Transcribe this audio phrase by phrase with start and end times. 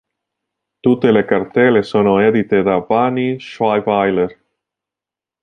[0.79, 4.35] Tutte le cartelle sono edite da Vanni Scheiwiller.